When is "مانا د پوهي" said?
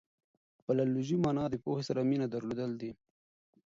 1.23-1.83